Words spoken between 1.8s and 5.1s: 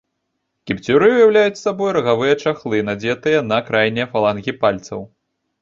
рагавыя чахлы, надзетыя на крайнія фалангі пальцаў.